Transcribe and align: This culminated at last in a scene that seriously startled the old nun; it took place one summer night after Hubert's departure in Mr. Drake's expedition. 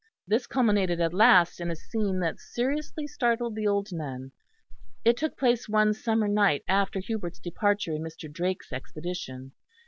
This 0.25 0.47
culminated 0.47 0.99
at 0.99 1.13
last 1.13 1.61
in 1.61 1.69
a 1.69 1.75
scene 1.75 2.21
that 2.21 2.39
seriously 2.39 3.05
startled 3.05 3.53
the 3.53 3.67
old 3.67 3.89
nun; 3.91 4.31
it 5.05 5.15
took 5.15 5.37
place 5.37 5.69
one 5.69 5.93
summer 5.93 6.27
night 6.27 6.63
after 6.67 6.99
Hubert's 6.99 7.37
departure 7.37 7.93
in 7.93 8.01
Mr. 8.01 8.27
Drake's 8.27 8.73
expedition. 8.73 9.51